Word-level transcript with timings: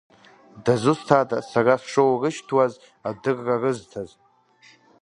Дызусҭа 0.63 1.19
сара 1.51 1.73
сшоурышьҭуаз 1.81 2.73
адырра 3.07 3.55
рызҭаз. 3.61 4.09